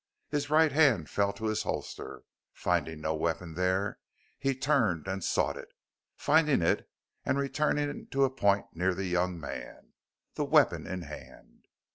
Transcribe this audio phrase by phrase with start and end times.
[0.29, 3.99] His right hand fell to his holster, and finding no weapon there
[4.39, 5.67] he turned and sought it,
[6.15, 6.89] finding it,
[7.23, 9.93] and returning to a point near the young man,
[10.33, 11.67] the weapon in hand.